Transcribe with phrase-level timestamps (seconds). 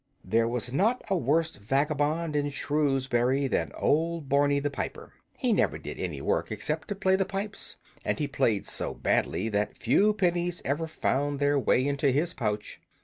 [0.25, 5.13] THERE was not a worse vagabond in Shrewsbury than old Barney the piper.
[5.37, 9.47] He never did any work except to play the pipes, and he played so badly
[9.49, 12.81] that few pennies ever found their way into his pouch.